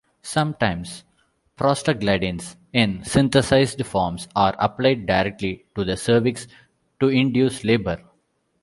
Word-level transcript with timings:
Sometimes 0.23 1.03
prostaglandins 1.55 2.55
in 2.73 3.03
synthesized 3.03 3.85
forms 3.85 4.27
are 4.35 4.55
applied 4.57 5.05
directly 5.05 5.65
to 5.75 5.83
the 5.85 5.95
cervix 5.95 6.47
to 6.99 7.09
induce 7.09 7.63
labor. 7.63 8.01